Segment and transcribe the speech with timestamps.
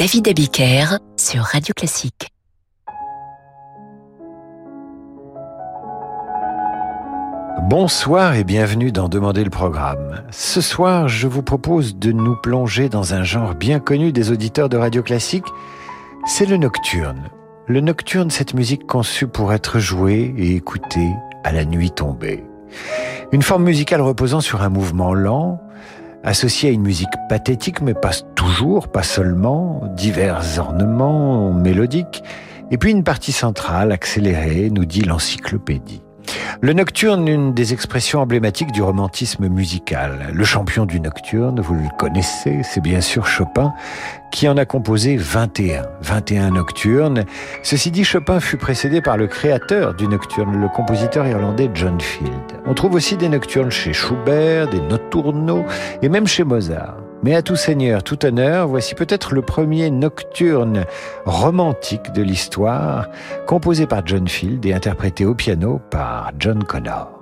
[0.00, 2.28] David Abiker sur Radio Classique.
[7.68, 10.22] Bonsoir et bienvenue dans Demander le programme.
[10.30, 14.70] Ce soir, je vous propose de nous plonger dans un genre bien connu des auditeurs
[14.70, 15.44] de Radio Classique,
[16.24, 17.28] c'est le nocturne.
[17.66, 21.10] Le nocturne, cette musique conçue pour être jouée et écoutée
[21.44, 22.42] à la nuit tombée.
[23.32, 25.60] Une forme musicale reposant sur un mouvement lent,
[26.24, 32.22] associé à une musique pathétique, mais pas toujours, pas seulement, divers ornements mélodiques,
[32.70, 36.02] et puis une partie centrale accélérée, nous dit l'encyclopédie.
[36.60, 40.28] Le nocturne, une des expressions emblématiques du romantisme musical.
[40.32, 43.72] Le champion du nocturne, vous le connaissez, c'est bien sûr Chopin,
[44.30, 45.82] qui en a composé 21.
[46.02, 47.24] 21 nocturnes.
[47.62, 52.60] Ceci dit, Chopin fut précédé par le créateur du nocturne, le compositeur irlandais John Field.
[52.66, 55.64] On trouve aussi des nocturnes chez Schubert, des notturnos,
[56.02, 56.96] et même chez Mozart.
[57.22, 60.86] Mais à tout seigneur, tout honneur, voici peut-être le premier nocturne
[61.26, 63.08] romantique de l'histoire,
[63.46, 67.19] composé par John Field et interprété au piano par John Connor.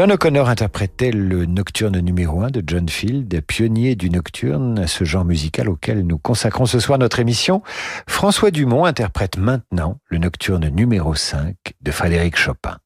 [0.00, 5.26] John O'Connor interprétait le nocturne numéro 1 de John Field, pionnier du nocturne, ce genre
[5.26, 7.62] musical auquel nous consacrons ce soir notre émission.
[8.08, 12.78] François Dumont interprète maintenant le nocturne numéro 5 de Frédéric Chopin.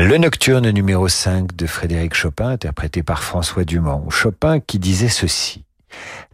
[0.00, 4.08] Le nocturne numéro 5 de Frédéric Chopin, interprété par François Dumont.
[4.10, 5.64] Chopin qui disait ceci.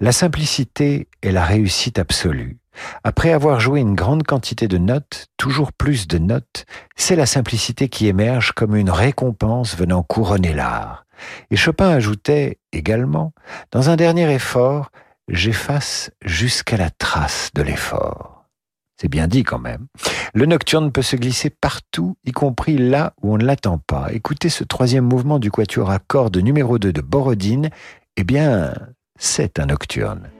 [0.01, 2.59] La simplicité est la réussite absolue.
[3.05, 7.89] Après avoir joué une grande quantité de notes, toujours plus de notes, c'est la simplicité
[7.89, 11.07] qui émerge comme une récompense venant couronner l'art.
[11.51, 13.33] Et Chopin ajoutait également,
[13.73, 14.91] dans un dernier effort,
[15.27, 18.34] j'efface jusqu'à la trace de l'effort.
[18.97, 19.87] C'est bien dit quand même.
[20.35, 24.13] Le nocturne peut se glisser partout, y compris là où on ne l'attend pas.
[24.13, 27.71] Écoutez ce troisième mouvement du quatuor à cordes numéro 2 de Borodine.
[28.17, 28.73] Eh bien,
[29.19, 30.31] c'est un nocturne.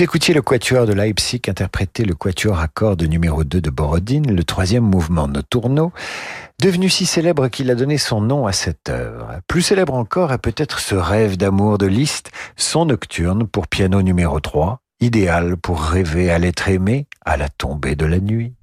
[0.00, 4.34] Vous écoutiez le quatuor de Leipzig interpréter le quatuor à cordes numéro 2 de Borodine,
[4.34, 5.92] le troisième mouvement Noturno,
[6.58, 9.28] devenu si célèbre qu'il a donné son nom à cette œuvre.
[9.46, 14.40] Plus célèbre encore est peut-être ce rêve d'amour de Liszt, son nocturne pour piano numéro
[14.40, 18.54] 3, idéal pour rêver à l'être aimé à la tombée de la nuit.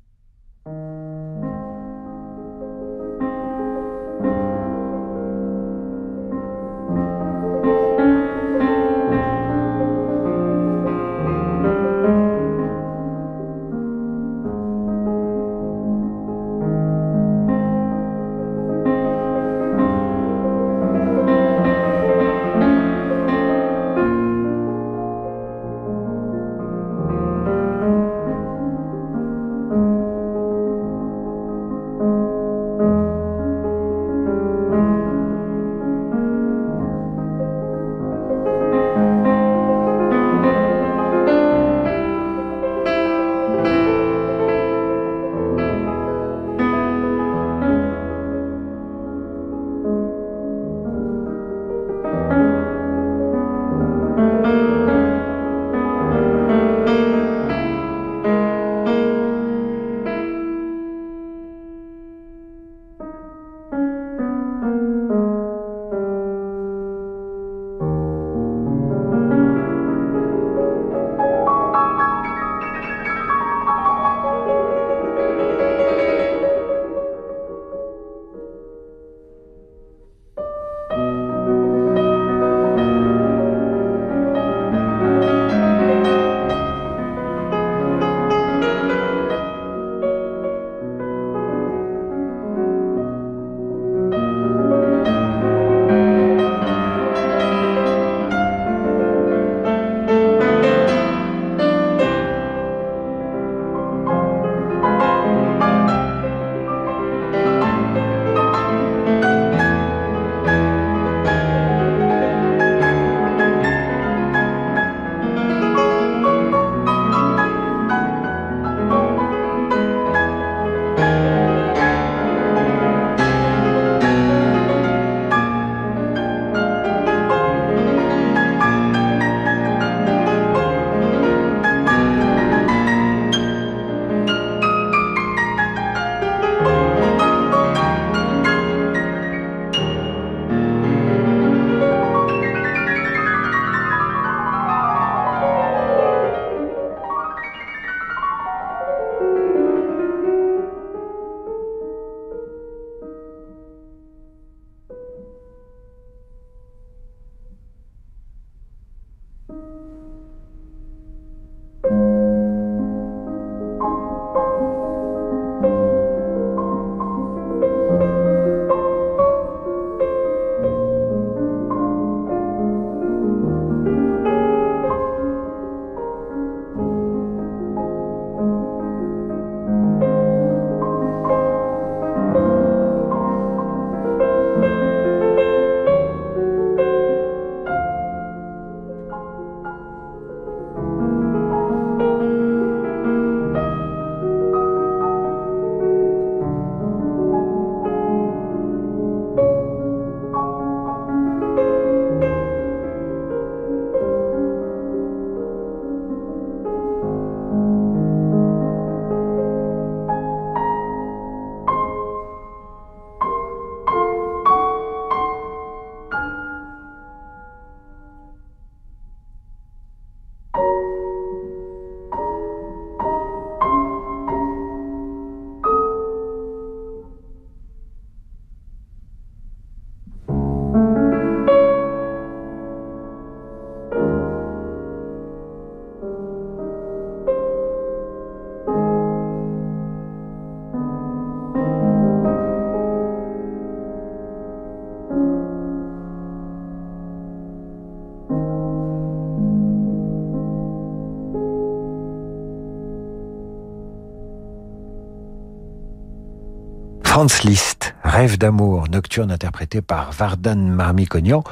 [257.18, 261.44] Franz Liszt, Rêve d'amour, nocturne interprété par Vardan Marmikonian.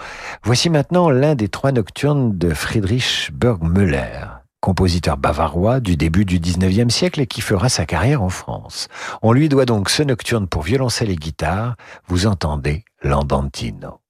[0.43, 4.27] Voici maintenant l'un des trois nocturnes de Friedrich Burgmüller,
[4.61, 8.89] compositeur bavarois du début du 19e siècle et qui fera sa carrière en France.
[9.23, 11.77] On lui doit donc ce nocturne pour violoncelle et guitare.
[12.07, 14.01] Vous entendez l'andantino.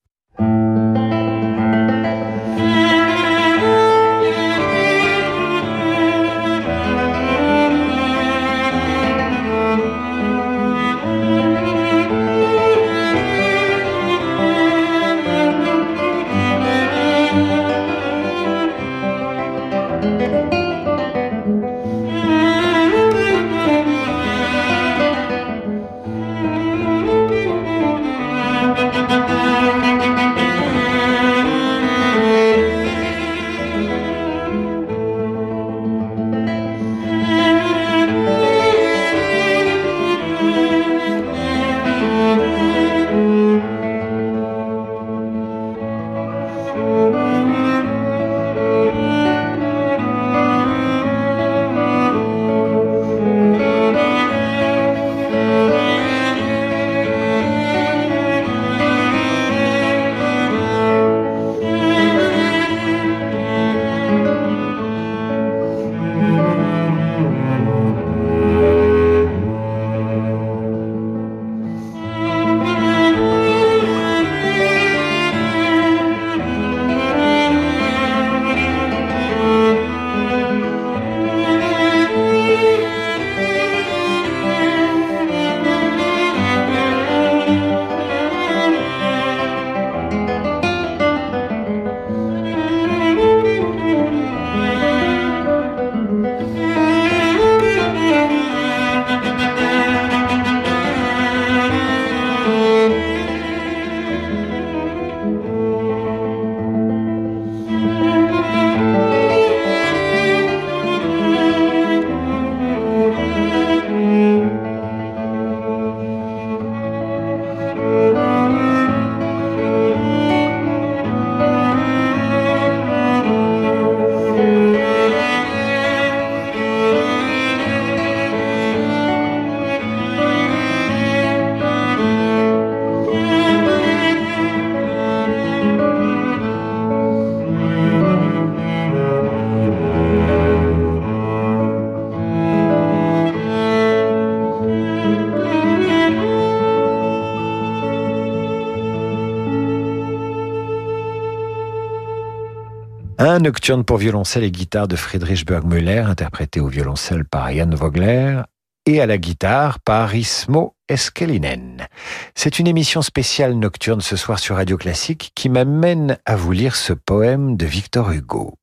[153.46, 158.42] Nocturne pour violoncelle et guitare de Friedrich Burgmüller, interprété au violoncelle par Jan Vogler,
[158.88, 161.88] et à la guitare par Ismo Eskelinen.
[162.34, 166.76] C'est une émission spéciale nocturne ce soir sur Radio Classique qui m'amène à vous lire
[166.76, 168.56] ce poème de Victor Hugo.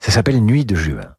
[0.00, 1.14] Ça s'appelle Nuit de juin.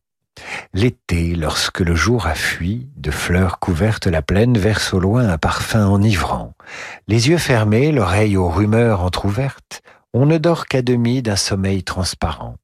[0.73, 5.37] L'été, lorsque le jour a fui, de fleurs couvertes la plaine verse au loin un
[5.37, 6.53] parfum enivrant.
[7.07, 12.55] Les yeux fermés, l'oreille aux rumeurs entr'ouvertes, on ne dort qu'à demi d'un sommeil transparent.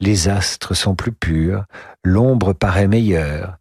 [0.00, 1.64] Les astres sont plus purs,
[2.04, 3.56] l'ombre paraît meilleure,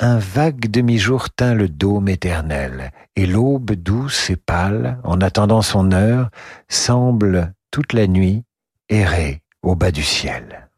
[0.00, 5.92] un vague demi-jour teint le dôme éternel, et l'aube douce et pâle, en attendant son
[5.92, 6.30] heure,
[6.68, 8.44] semble toute la nuit
[8.88, 10.68] errer au bas du ciel.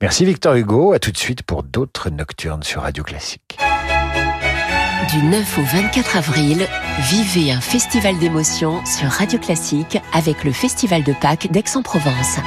[0.00, 3.58] Merci Victor Hugo, à tout de suite pour d'autres nocturnes sur Radio Classique.
[5.10, 6.66] Du 9 au 24 avril,
[6.98, 12.38] vivez un festival d'émotions sur Radio Classique avec le Festival de Pâques d'Aix-en-Provence.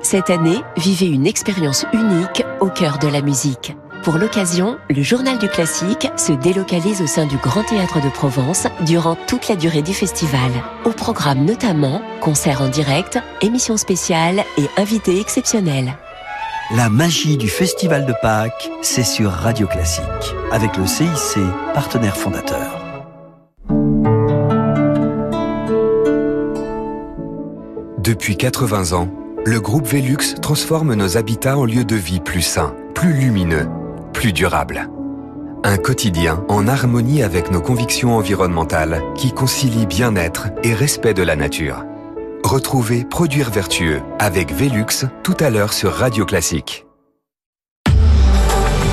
[0.00, 3.76] Cette année, vivez une expérience unique au cœur de la musique.
[4.04, 8.66] Pour l'occasion, le Journal du Classique se délocalise au sein du Grand Théâtre de Provence
[8.86, 10.50] durant toute la durée du festival.
[10.86, 15.98] Au programme notamment concerts en direct, émissions spéciales et invités exceptionnels.
[16.70, 20.04] La magie du Festival de Pâques, c'est sur Radio Classique,
[20.52, 21.38] avec le CIC,
[21.72, 22.78] partenaire fondateur.
[27.98, 29.08] Depuis 80 ans,
[29.46, 33.66] le groupe Velux transforme nos habitats en lieux de vie plus sains, plus lumineux
[34.18, 34.90] plus durable.
[35.62, 41.36] Un quotidien en harmonie avec nos convictions environnementales qui concilie bien-être et respect de la
[41.36, 41.84] nature.
[42.44, 46.86] Retrouvez Produire vertueux avec Velux tout à l'heure sur Radio Classique.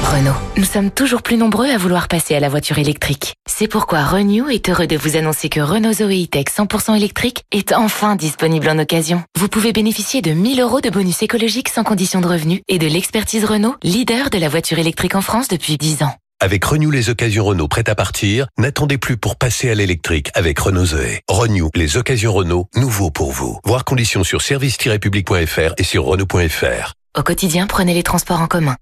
[0.03, 0.35] Renault.
[0.57, 3.35] Nous sommes toujours plus nombreux à vouloir passer à la voiture électrique.
[3.49, 7.73] C'est pourquoi Renew est heureux de vous annoncer que Renault Zoe Tech 100% électrique est
[7.73, 9.23] enfin disponible en occasion.
[9.37, 12.87] Vous pouvez bénéficier de 1000 euros de bonus écologique sans condition de revenu et de
[12.87, 16.15] l'expertise Renault, leader de la voiture électrique en France depuis 10 ans.
[16.45, 20.59] Avec Renew les occasions Renault prêtes à partir, n'attendez plus pour passer à l'électrique avec
[20.59, 21.21] Renault Zoé.
[21.27, 23.57] Renew les occasions Renault, nouveau pour vous.
[23.65, 26.93] Voir conditions sur service-public.fr et sur Renault.fr.
[27.17, 28.75] Au quotidien, prenez les transports en commun.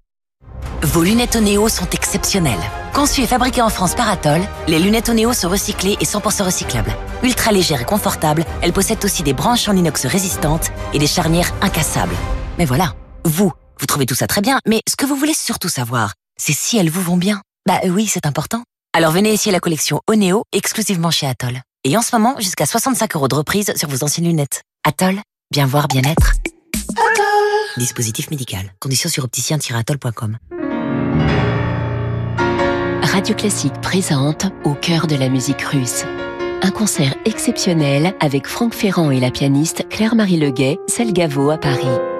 [0.82, 2.60] Vos lunettes Onéo sont exceptionnelles.
[2.92, 6.94] Conçues et fabriquées en France par Atoll, les lunettes Onéo sont recyclées et 100% recyclables.
[7.22, 11.54] Ultra légères et confortables, elles possèdent aussi des branches en inox résistantes et des charnières
[11.62, 12.14] incassables.
[12.58, 12.92] Mais voilà,
[13.24, 13.50] vous,
[13.80, 16.76] vous trouvez tout ça très bien, mais ce que vous voulez surtout savoir, c'est si
[16.76, 17.40] elles vous vont bien.
[17.66, 18.62] Bah oui, c'est important.
[18.92, 21.62] Alors venez essayer la collection Onéo exclusivement chez Atoll.
[21.84, 24.62] Et en ce moment, jusqu'à 65 euros de reprise sur vos anciennes lunettes.
[24.86, 26.34] Atoll, bien voir, bien être.
[27.78, 28.74] Dispositif médical.
[28.80, 30.36] Conditions sur opticien-atoll.com.
[33.02, 36.04] Radio Classique présente Au cœur de la musique russe.
[36.62, 42.13] Un concert exceptionnel avec Franck Ferrand et la pianiste Claire-Marie Leguet, Selgavo à Paris.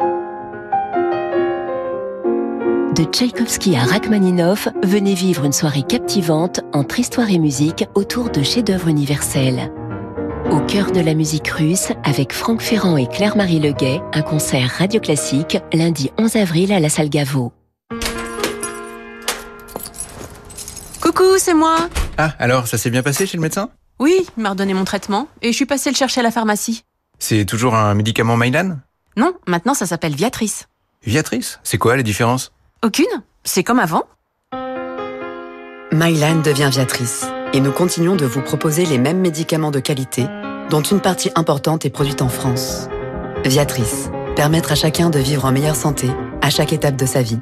[2.94, 8.40] De Tchaïkovski à Rachmaninoff, venez vivre une soirée captivante entre histoire et musique autour de
[8.44, 9.72] chefs-d'œuvre universels.
[10.52, 15.00] Au cœur de la musique russe, avec Franck Ferrand et Claire-Marie Leguet, un concert radio
[15.00, 17.52] classique lundi 11 avril à la salle Gaveau.
[21.00, 21.88] Coucou, c'est moi.
[22.16, 23.70] Ah, alors ça s'est bien passé chez le médecin?
[23.98, 26.84] Oui, il m'a redonné mon traitement et je suis passée le chercher à la pharmacie.
[27.18, 28.78] C'est toujours un médicament Mylan?
[29.16, 30.68] Non, maintenant ça s'appelle Viatrice.
[31.04, 31.58] Viatrice?
[31.64, 32.52] C'est quoi les différences
[32.84, 33.06] Aucune,
[33.44, 34.02] c'est comme avant?
[35.90, 40.26] Mylan devient Viatrice et nous continuons de vous proposer les mêmes médicaments de qualité
[40.68, 42.90] dont une partie importante est produite en France.
[43.46, 46.10] Viatrice, permettre à chacun de vivre en meilleure santé
[46.42, 47.40] à chaque étape de sa vie.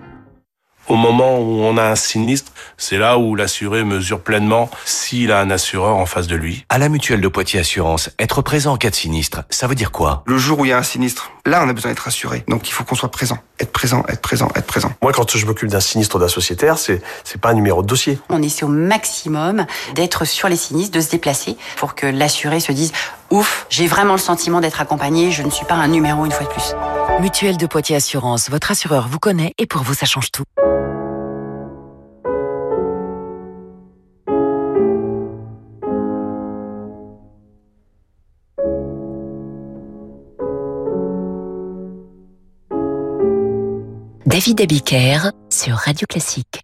[0.89, 5.41] Au moment où on a un sinistre, c'est là où l'assuré mesure pleinement s'il a
[5.41, 6.67] un assureur en face de lui.
[6.69, 9.93] À la mutuelle de Poitiers Assurance, être présent en cas de sinistre, ça veut dire
[9.93, 10.25] quoi?
[10.27, 12.45] Le jour où il y a un sinistre, là on a besoin d'être assuré.
[12.49, 13.39] Donc il faut qu'on soit présent.
[13.61, 14.93] Être présent, être présent, être présent.
[15.03, 18.19] Moi quand je m'occupe d'un sinistre d'un sociétaire, c'est c'est pas un numéro de dossier.
[18.29, 22.73] On essaie au maximum d'être sur les sinistres, de se déplacer pour que l'assuré se
[22.73, 22.93] dise
[23.31, 26.47] ouf, j'ai vraiment le sentiment d'être accompagné, je ne suis pas un numéro une fois
[26.47, 26.75] de plus.
[27.21, 30.45] Mutuelle de Poitiers Assurance, votre assureur vous connaît et pour vous ça change tout.
[44.43, 45.19] David Abiker
[45.51, 46.63] sur Radio Classique.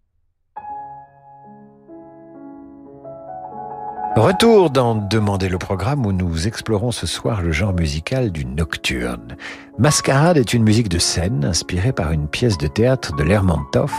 [4.16, 9.36] Retour dans Demander le programme où nous explorons ce soir le genre musical du nocturne.
[9.78, 13.94] Mascarade est une musique de scène inspirée par une pièce de théâtre de Lermontov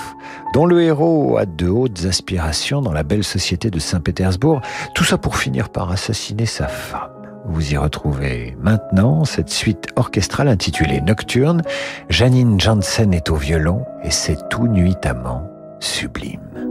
[0.53, 4.59] dont le héros a de hautes aspirations dans la belle société de Saint-Pétersbourg,
[4.93, 7.09] tout ça pour finir par assassiner sa femme.
[7.49, 11.63] Vous y retrouvez maintenant cette suite orchestrale intitulée Nocturne.
[12.07, 16.68] Janine Janssen est au violon et c'est tout nuitamment sublime.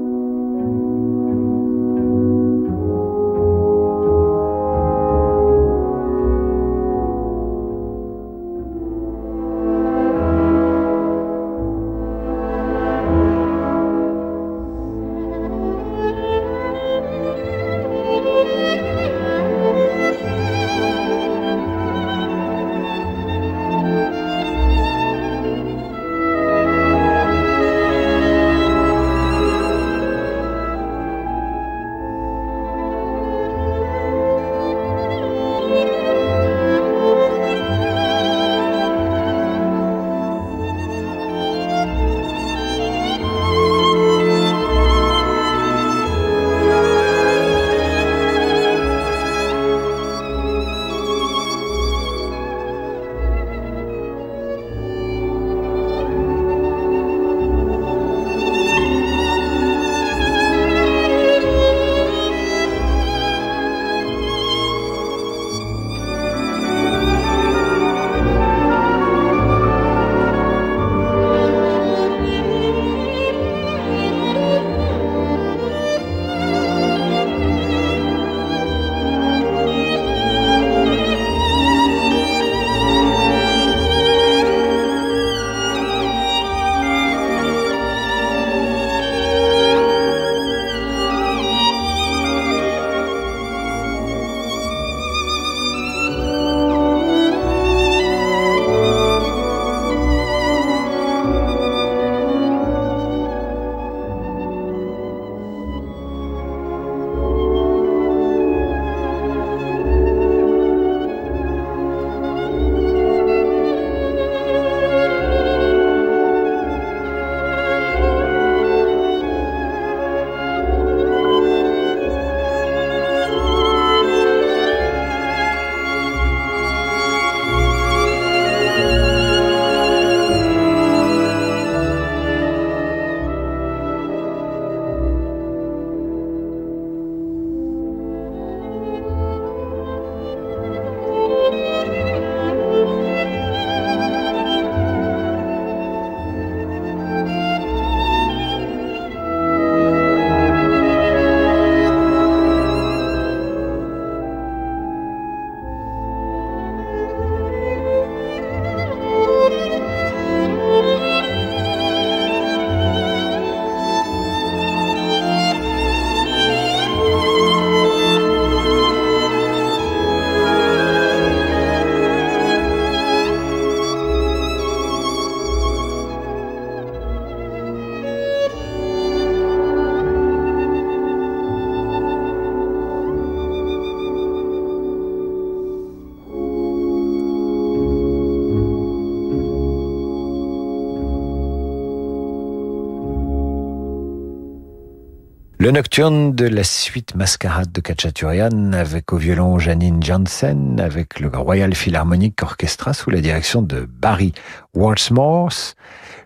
[195.68, 201.28] Le nocturne de la suite Mascarade de Kachaturian avec au violon Janine Janssen, avec le
[201.28, 204.33] Royal Philharmonic Orchestra sous la direction de Barry
[204.72, 205.52] Walsmore.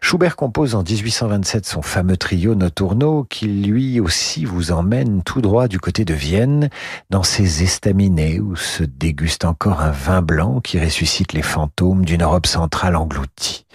[0.01, 5.67] Schubert compose en 1827 son fameux trio Noturno qui lui aussi vous emmène tout droit
[5.67, 6.71] du côté de Vienne
[7.11, 12.23] dans ses estaminets où se déguste encore un vin blanc qui ressuscite les fantômes d'une
[12.23, 13.67] Europe centrale engloutie.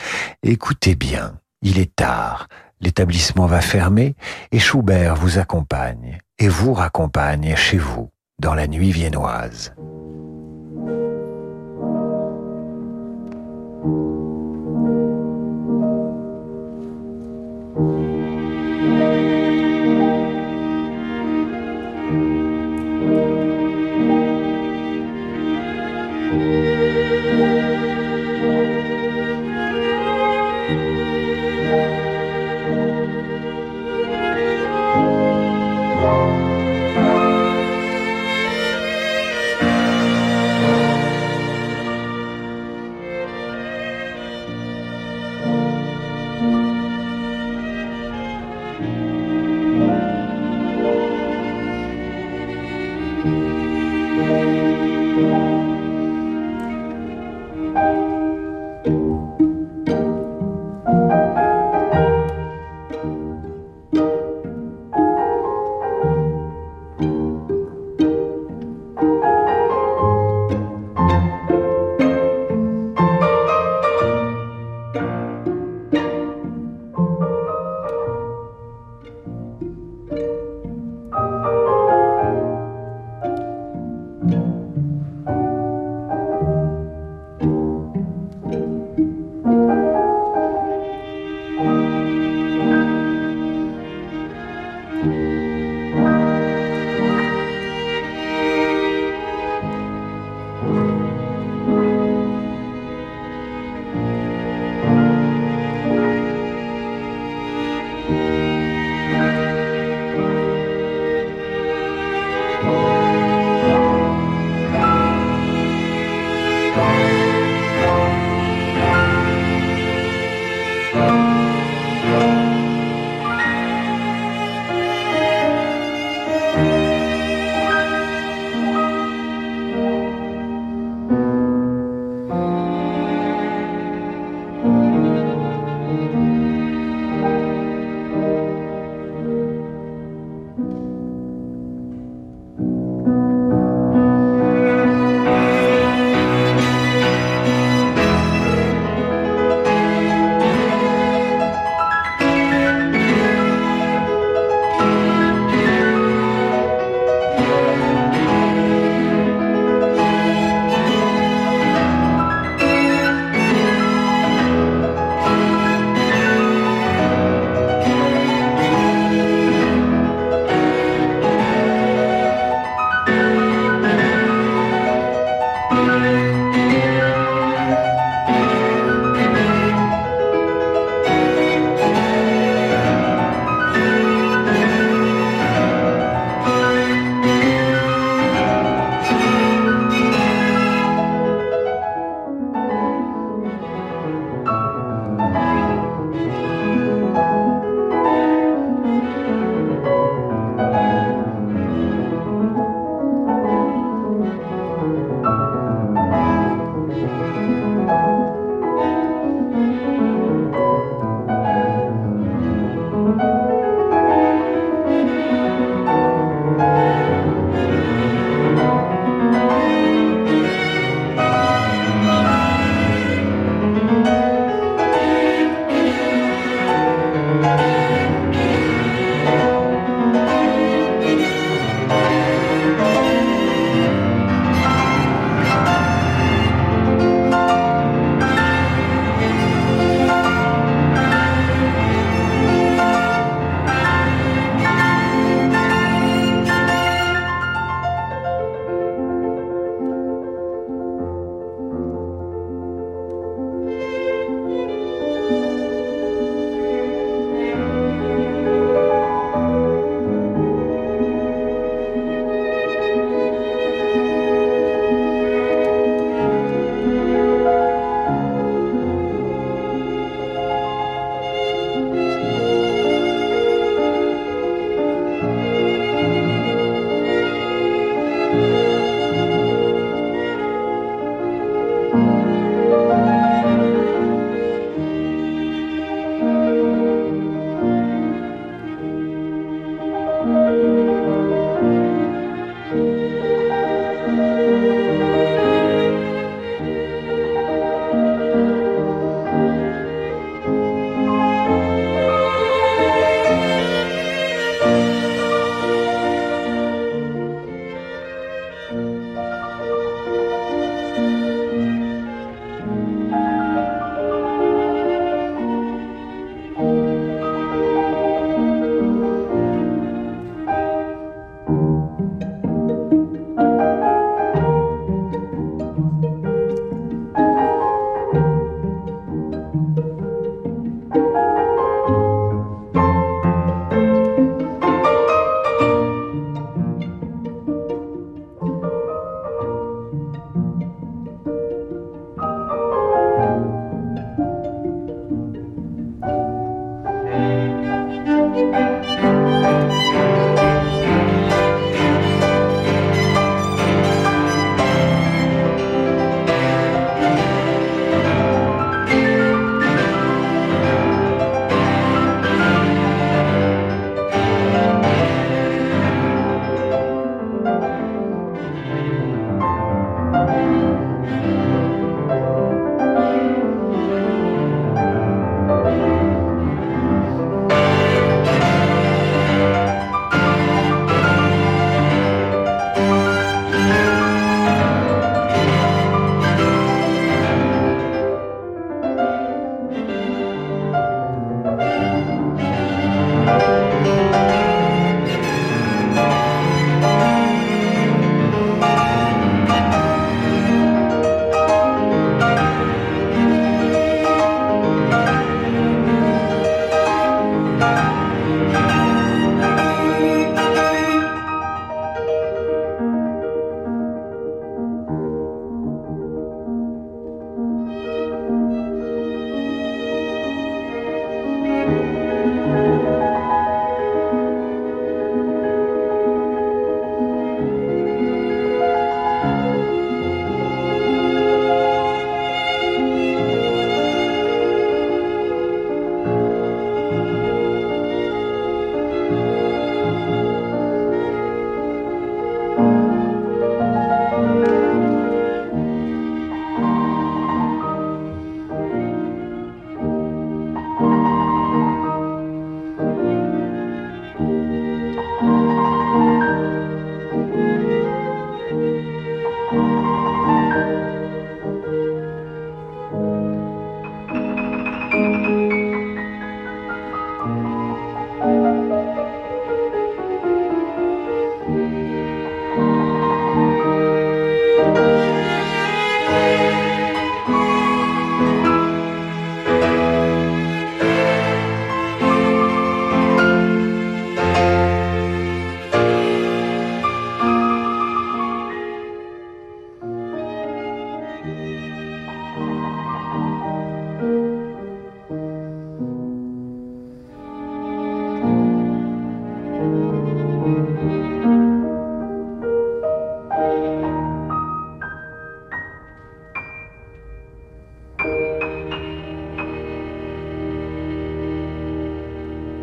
[0.43, 2.47] Écoutez bien, il est tard.
[2.79, 4.15] L'établissement va fermer
[4.51, 8.09] et Schubert vous accompagne et vous raccompagne chez vous
[8.39, 9.73] dans la nuit viennoise.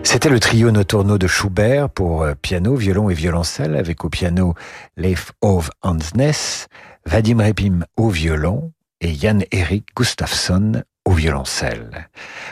[0.05, 4.55] C'était le trio Notorno de Schubert pour euh, piano, violon et violoncelle avec au piano
[4.97, 6.69] Leif Ove Hansnes,
[7.07, 12.09] Vadim Repim au violon et Jan Erik Gustafsson au violoncelle.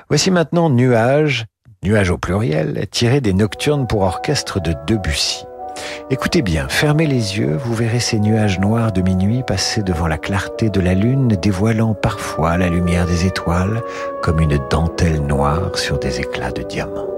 [0.09, 1.45] Voici maintenant Nuages,
[1.85, 5.45] Nuages au pluriel, tiré des nocturnes pour orchestre de Debussy.
[6.11, 10.19] Écoutez bien, fermez les yeux, vous verrez ces nuages noirs de minuit passer devant la
[10.19, 13.83] clarté de la lune, dévoilant parfois la lumière des étoiles
[14.23, 17.12] comme une dentelle noire sur des éclats de diamants.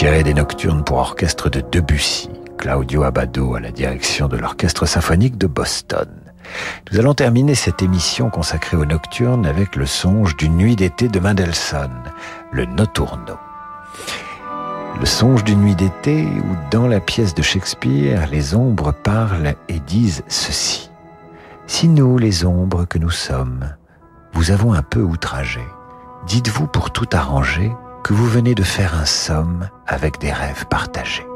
[0.00, 5.36] Tiré des nocturnes pour orchestre de Debussy, Claudio Abbado à la direction de l'Orchestre symphonique
[5.36, 6.08] de Boston.
[6.90, 11.20] Nous allons terminer cette émission consacrée aux nocturnes avec le songe d'une nuit d'été de
[11.20, 11.92] Mendelssohn,
[12.50, 13.36] le Notturno.
[14.98, 19.80] Le songe d'une nuit d'été où dans la pièce de Shakespeare, les ombres parlent et
[19.80, 20.90] disent ceci.
[21.66, 23.76] Si nous, les ombres que nous sommes,
[24.32, 25.60] vous avons un peu outragé,
[26.26, 27.70] dites-vous pour tout arranger
[28.02, 31.29] que vous venez de faire un somme avec des rêves partagés.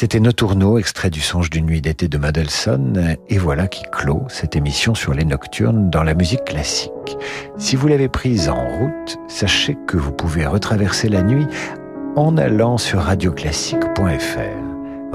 [0.00, 4.56] C'était Notourneau, extrait du Songe d'une nuit d'été de Mendelssohn, et voilà qui clôt cette
[4.56, 7.18] émission sur les nocturnes dans la musique classique.
[7.58, 11.46] Si vous l'avez prise en route, sachez que vous pouvez retraverser la nuit
[12.16, 14.69] en allant sur radioclassique.fr.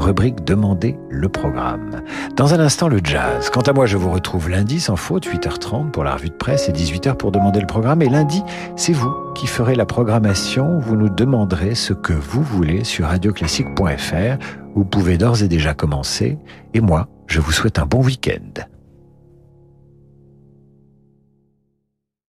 [0.06, 2.02] rubrique Demandez le programme.
[2.36, 3.50] Dans un instant, le jazz.
[3.50, 6.70] Quant à moi, je vous retrouve lundi sans faute, 8h30 pour la revue de presse
[6.70, 8.02] et 18h pour demander le programme.
[8.04, 8.44] Et lundi,
[8.76, 10.80] c'est vous qui ferez la programmation.
[10.80, 14.38] Vous nous demanderez ce que vous voulez sur radioclassique.fr.
[14.76, 16.38] Vous pouvez d'ores et déjà commencer.
[16.74, 18.66] Et moi, je vous souhaite un bon week-end.